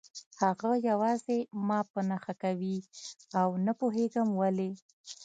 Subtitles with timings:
[0.41, 2.77] هغه یوازې ما په نښه کوي
[3.39, 4.71] او نه پوهېدم ولې